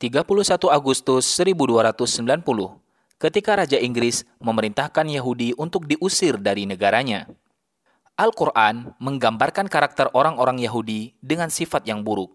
31 0.00 0.72
Agustus 0.72 1.28
1290, 1.36 1.92
ketika 3.20 3.52
Raja 3.52 3.76
Inggris 3.76 4.24
memerintahkan 4.40 5.04
Yahudi 5.04 5.52
untuk 5.60 5.84
diusir 5.84 6.40
dari 6.40 6.64
negaranya. 6.64 7.28
Al-Quran 8.16 8.96
menggambarkan 8.96 9.68
karakter 9.68 10.08
orang-orang 10.16 10.56
Yahudi 10.56 11.12
dengan 11.20 11.52
sifat 11.52 11.84
yang 11.84 12.00
buruk. 12.00 12.32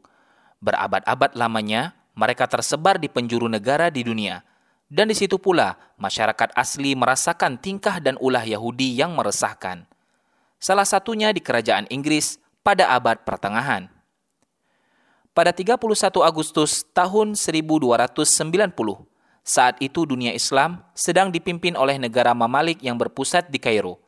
Berabad-abad 0.62 1.34
lamanya, 1.34 1.98
mereka 2.14 2.46
tersebar 2.46 3.02
di 3.02 3.10
penjuru 3.10 3.50
negara 3.50 3.90
di 3.90 4.06
dunia, 4.06 4.46
dan 4.86 5.10
di 5.10 5.18
situ 5.18 5.42
pula 5.42 5.74
masyarakat 5.98 6.54
asli 6.54 6.94
merasakan 6.94 7.58
tingkah 7.58 7.98
dan 7.98 8.14
ulah 8.22 8.46
Yahudi 8.46 8.94
yang 8.94 9.18
meresahkan. 9.18 9.90
Salah 10.62 10.86
satunya 10.86 11.34
di 11.34 11.42
kerajaan 11.42 11.90
Inggris 11.90 12.38
pada 12.62 12.94
abad 12.94 13.26
pertengahan 13.26 13.95
pada 15.36 15.52
31 15.52 15.76
Agustus 16.24 16.88
tahun 16.96 17.36
1290. 17.36 18.24
Saat 19.46 19.78
itu 19.84 20.08
dunia 20.08 20.32
Islam 20.32 20.82
sedang 20.96 21.30
dipimpin 21.30 21.76
oleh 21.76 22.00
negara 22.00 22.32
Mamalik 22.32 22.82
yang 22.82 22.96
berpusat 22.96 23.52
di 23.52 23.60
Kairo. 23.60 24.00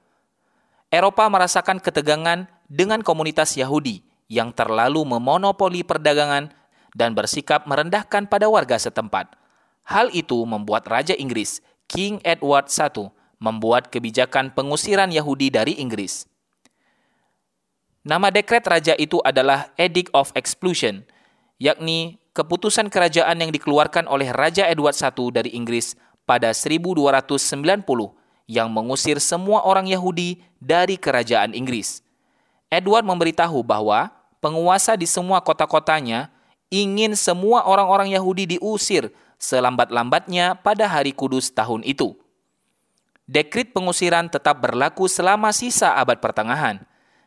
Eropa 0.87 1.27
merasakan 1.27 1.83
ketegangan 1.83 2.47
dengan 2.71 3.03
komunitas 3.03 3.59
Yahudi 3.59 4.01
yang 4.31 4.55
terlalu 4.55 5.03
memonopoli 5.03 5.83
perdagangan 5.83 6.49
dan 6.95 7.11
bersikap 7.11 7.67
merendahkan 7.67 8.25
pada 8.25 8.47
warga 8.47 8.79
setempat. 8.79 9.35
Hal 9.83 10.09
itu 10.15 10.41
membuat 10.47 10.87
Raja 10.87 11.13
Inggris, 11.13 11.59
King 11.91 12.23
Edward 12.23 12.71
I, 12.71 13.11
membuat 13.37 13.91
kebijakan 13.91 14.55
pengusiran 14.55 15.11
Yahudi 15.11 15.51
dari 15.53 15.77
Inggris. 15.77 16.25
Nama 18.07 18.31
dekret 18.31 18.63
raja 18.63 18.95
itu 18.95 19.19
adalah 19.27 19.75
Edict 19.75 20.15
of 20.15 20.31
Exclusion– 20.31 21.03
yakni 21.57 22.21
keputusan 22.37 22.89
kerajaan 22.93 23.41
yang 23.41 23.49
dikeluarkan 23.49 24.05
oleh 24.05 24.29
Raja 24.29 24.69
Edward 24.69 24.93
I 24.93 25.09
dari 25.33 25.51
Inggris 25.57 25.97
pada 26.29 26.53
1290 26.53 27.33
yang 28.47 28.69
mengusir 28.71 29.17
semua 29.19 29.65
orang 29.65 29.89
Yahudi 29.89 30.39
dari 30.61 30.95
kerajaan 30.95 31.51
Inggris. 31.57 32.05
Edward 32.69 33.03
memberitahu 33.03 33.65
bahwa 33.65 34.13
penguasa 34.39 34.95
di 34.95 35.09
semua 35.09 35.41
kota-kotanya 35.41 36.31
ingin 36.69 37.15
semua 37.15 37.63
orang-orang 37.65 38.11
Yahudi 38.11 38.57
diusir 38.57 39.11
selambat-lambatnya 39.39 40.57
pada 40.59 40.87
hari 40.87 41.11
kudus 41.15 41.51
tahun 41.51 41.83
itu. 41.83 42.15
Dekrit 43.27 43.75
pengusiran 43.75 44.31
tetap 44.31 44.63
berlaku 44.63 45.11
selama 45.11 45.51
sisa 45.51 45.99
abad 45.99 46.19
pertengahan. 46.23 46.79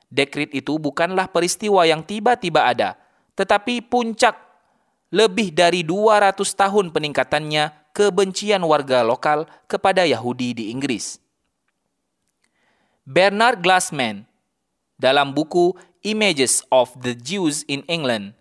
Dekrit 0.08 0.50
itu 0.56 0.80
bukanlah 0.80 1.28
peristiwa 1.28 1.84
yang 1.84 2.00
tiba-tiba 2.00 2.66
ada, 2.66 2.96
tetapi 3.40 3.80
puncak 3.80 4.36
lebih 5.08 5.48
dari 5.56 5.80
200 5.80 6.36
tahun 6.44 6.92
peningkatannya 6.92 7.96
kebencian 7.96 8.60
warga 8.60 9.00
lokal 9.00 9.48
kepada 9.64 10.04
Yahudi 10.04 10.52
di 10.52 10.64
Inggris. 10.68 11.16
Bernard 13.08 13.64
Glassman 13.64 14.28
dalam 15.00 15.32
buku 15.32 15.72
Images 16.04 16.60
of 16.68 16.92
the 17.00 17.16
Jews 17.16 17.64
in 17.64 17.80
England 17.88 18.36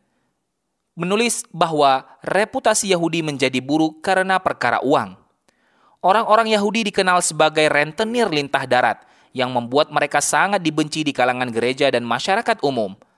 menulis 0.99 1.47
bahwa 1.55 2.03
reputasi 2.19 2.91
Yahudi 2.91 3.23
menjadi 3.23 3.63
buruk 3.63 4.03
karena 4.03 4.35
perkara 4.35 4.83
uang. 4.83 5.15
Orang-orang 6.03 6.51
Yahudi 6.51 6.91
dikenal 6.91 7.23
sebagai 7.23 7.71
rentenir 7.71 8.27
lintah 8.27 8.67
darat 8.67 8.99
yang 9.31 9.47
membuat 9.47 9.95
mereka 9.95 10.19
sangat 10.19 10.59
dibenci 10.59 11.07
di 11.07 11.15
kalangan 11.15 11.47
gereja 11.47 11.87
dan 11.87 12.03
masyarakat 12.03 12.59
umum– 12.67 12.99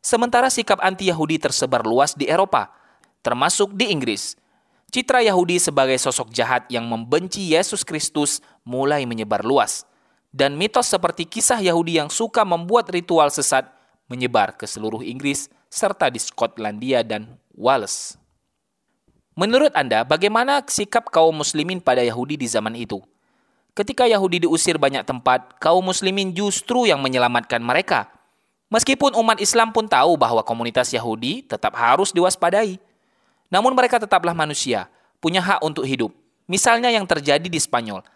Sementara 0.00 0.48
sikap 0.48 0.80
anti-Yahudi 0.80 1.36
tersebar 1.36 1.84
luas 1.84 2.16
di 2.16 2.24
Eropa, 2.24 2.72
termasuk 3.20 3.76
di 3.76 3.92
Inggris. 3.92 4.32
Citra 4.88 5.20
Yahudi 5.20 5.60
sebagai 5.60 6.00
sosok 6.00 6.32
jahat 6.32 6.64
yang 6.72 6.88
membenci 6.88 7.52
Yesus 7.52 7.84
Kristus 7.84 8.40
mulai 8.64 9.04
menyebar 9.04 9.44
luas. 9.44 9.84
Dan 10.32 10.56
mitos 10.56 10.88
seperti 10.88 11.28
kisah 11.28 11.60
Yahudi 11.60 12.00
yang 12.00 12.08
suka 12.08 12.48
membuat 12.48 12.88
ritual 12.88 13.28
sesat 13.28 13.68
menyebar 14.08 14.56
ke 14.56 14.64
seluruh 14.64 15.04
Inggris 15.04 15.52
serta 15.68 16.08
di 16.08 16.18
Skotlandia 16.18 17.04
dan 17.04 17.36
Wales. 17.52 18.16
Menurut 19.36 19.70
Anda, 19.76 20.02
bagaimana 20.02 20.64
sikap 20.64 21.12
kaum 21.12 21.36
muslimin 21.36 21.78
pada 21.78 22.00
Yahudi 22.00 22.40
di 22.40 22.48
zaman 22.48 22.72
itu? 22.72 22.98
Ketika 23.76 24.08
Yahudi 24.08 24.48
diusir 24.48 24.80
banyak 24.80 25.04
tempat, 25.06 25.60
kaum 25.60 25.84
muslimin 25.84 26.32
justru 26.32 26.88
yang 26.88 27.04
menyelamatkan 27.04 27.60
mereka– 27.60 28.08
Meskipun 28.70 29.18
umat 29.18 29.42
Islam 29.42 29.74
pun 29.74 29.90
tahu 29.90 30.14
bahwa 30.14 30.46
komunitas 30.46 30.94
Yahudi 30.94 31.42
tetap 31.42 31.74
harus 31.74 32.14
diwaspadai. 32.14 32.78
Namun 33.50 33.74
mereka 33.74 33.98
tetaplah 33.98 34.30
manusia, 34.30 34.86
punya 35.18 35.42
hak 35.42 35.58
untuk 35.66 35.82
hidup. 35.82 36.14
Misalnya 36.46 36.86
yang 36.86 37.02
terjadi 37.02 37.50
di 37.50 37.58
Spanyol. 37.58 38.06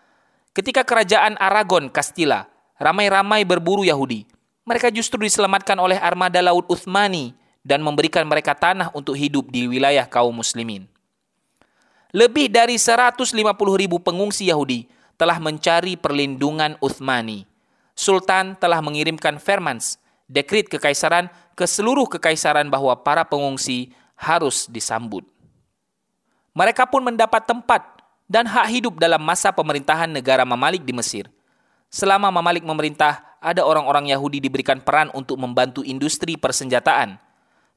Ketika 0.54 0.86
kerajaan 0.86 1.34
Aragon, 1.42 1.90
Castilla, 1.90 2.46
ramai-ramai 2.78 3.42
berburu 3.42 3.82
Yahudi. 3.82 4.30
Mereka 4.62 4.94
justru 4.94 5.20
diselamatkan 5.26 5.76
oleh 5.76 5.98
armada 5.98 6.38
laut 6.40 6.64
Uthmani 6.70 7.34
dan 7.66 7.82
memberikan 7.82 8.24
mereka 8.24 8.54
tanah 8.54 8.94
untuk 8.94 9.18
hidup 9.18 9.50
di 9.50 9.66
wilayah 9.66 10.06
kaum 10.08 10.32
muslimin. 10.32 10.86
Lebih 12.14 12.46
dari 12.46 12.78
150 12.78 13.34
ribu 13.74 13.98
pengungsi 13.98 14.48
Yahudi 14.48 14.86
telah 15.18 15.42
mencari 15.42 15.98
perlindungan 15.98 16.78
Uthmani. 16.78 17.42
Sultan 17.98 18.54
telah 18.54 18.78
mengirimkan 18.78 19.42
fermans 19.42 19.98
dekrit 20.28 20.68
kekaisaran 20.68 21.28
ke 21.54 21.64
seluruh 21.68 22.08
kekaisaran 22.08 22.66
bahwa 22.68 22.92
para 23.00 23.22
pengungsi 23.22 23.94
harus 24.18 24.66
disambut. 24.70 25.26
Mereka 26.54 26.86
pun 26.86 27.02
mendapat 27.02 27.44
tempat 27.44 27.82
dan 28.30 28.46
hak 28.46 28.66
hidup 28.70 28.94
dalam 28.96 29.20
masa 29.20 29.50
pemerintahan 29.50 30.08
negara 30.08 30.46
Mamalik 30.46 30.86
di 30.86 30.94
Mesir. 30.94 31.26
Selama 31.90 32.30
Mamalik 32.30 32.62
memerintah, 32.62 33.38
ada 33.44 33.62
orang-orang 33.62 34.10
Yahudi 34.10 34.40
diberikan 34.40 34.80
peran 34.80 35.12
untuk 35.12 35.36
membantu 35.36 35.84
industri 35.84 36.34
persenjataan. 36.38 37.20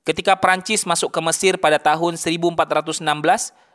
Ketika 0.08 0.40
Perancis 0.40 0.88
masuk 0.88 1.12
ke 1.12 1.20
Mesir 1.20 1.54
pada 1.60 1.76
tahun 1.76 2.16
1416, 2.16 3.04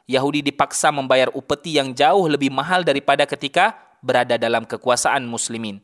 Yahudi 0.08 0.40
dipaksa 0.40 0.88
membayar 0.88 1.28
upeti 1.36 1.76
yang 1.76 1.92
jauh 1.92 2.24
lebih 2.26 2.48
mahal 2.48 2.82
daripada 2.82 3.28
ketika 3.28 3.76
berada 4.00 4.40
dalam 4.40 4.64
kekuasaan 4.66 5.22
muslimin. 5.28 5.78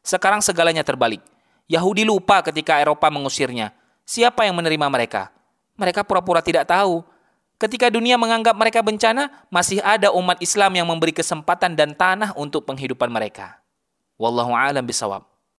Sekarang 0.00 0.40
segalanya 0.40 0.86
terbalik. 0.86 1.20
Yahudi 1.68 2.08
lupa 2.08 2.40
ketika 2.40 2.80
Eropa 2.80 3.12
mengusirnya. 3.12 3.76
Siapa 4.08 4.48
yang 4.48 4.56
menerima 4.56 4.88
mereka? 4.88 5.28
Mereka 5.76 6.00
pura-pura 6.02 6.40
tidak 6.40 6.64
tahu. 6.64 7.04
Ketika 7.60 7.92
dunia 7.92 8.16
menganggap 8.16 8.56
mereka 8.56 8.80
bencana, 8.80 9.28
masih 9.52 9.84
ada 9.84 10.08
umat 10.16 10.40
Islam 10.40 10.72
yang 10.80 10.88
memberi 10.88 11.12
kesempatan 11.12 11.76
dan 11.76 11.92
tanah 11.92 12.32
untuk 12.40 12.64
penghidupan 12.64 13.12
mereka. 13.12 13.60
Wallahu 14.16 14.56
a'lam 14.56 14.82
bisawab. 14.82 15.28